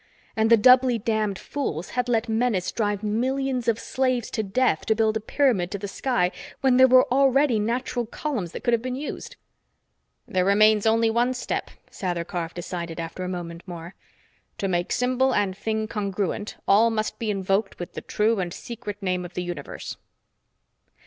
And 0.35 0.49
the 0.49 0.57
doubly 0.57 0.97
damned 0.97 1.37
fools 1.37 1.91
had 1.91 2.09
let 2.09 2.27
Menes 2.27 2.71
drive 2.71 3.03
millions 3.03 3.67
of 3.67 3.77
slaves 3.77 4.31
to 4.31 4.41
death 4.41 4.83
to 4.87 4.95
build 4.95 5.15
a 5.15 5.19
pyramid 5.19 5.69
to 5.69 5.77
the 5.77 5.87
sky 5.87 6.31
when 6.61 6.77
there 6.77 6.87
were 6.87 7.05
already 7.13 7.59
natural 7.59 8.07
columns 8.07 8.51
that 8.53 8.63
could 8.63 8.73
have 8.73 8.81
been 8.81 8.95
used! 8.95 9.35
"There 10.27 10.43
remains 10.43 10.87
only 10.87 11.11
one 11.11 11.35
step," 11.35 11.69
Sather 11.91 12.25
Karf 12.25 12.55
decided 12.55 12.99
after 12.99 13.23
a 13.23 13.29
moment 13.29 13.61
more. 13.67 13.93
"To 14.57 14.67
make 14.67 14.91
symbol 14.91 15.35
and 15.35 15.55
thing 15.55 15.87
congruent, 15.87 16.55
all 16.67 16.89
must 16.89 17.19
be 17.19 17.29
invoked 17.29 17.77
with 17.77 17.93
the 17.93 18.01
true 18.01 18.39
and 18.39 18.51
secret 18.51 19.03
name 19.03 19.23
of 19.23 19.35
the 19.35 19.43
universe." 19.43 19.97